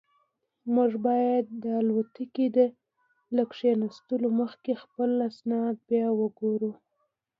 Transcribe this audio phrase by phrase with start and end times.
[0.73, 2.47] موږ باید د الوتکې
[3.35, 6.71] له کښېناستو مخکې خپل اسناد بیا وګورو.